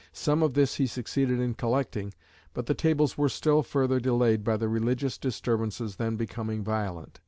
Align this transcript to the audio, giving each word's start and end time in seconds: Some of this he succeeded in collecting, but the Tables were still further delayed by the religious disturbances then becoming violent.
Some 0.13 0.41
of 0.41 0.55
this 0.55 0.77
he 0.77 0.87
succeeded 0.87 1.39
in 1.39 1.53
collecting, 1.53 2.15
but 2.55 2.65
the 2.65 2.73
Tables 2.73 3.19
were 3.19 3.29
still 3.29 3.61
further 3.61 3.99
delayed 3.99 4.43
by 4.43 4.57
the 4.57 4.67
religious 4.67 5.15
disturbances 5.15 5.97
then 5.97 6.15
becoming 6.15 6.63
violent. 6.63 7.19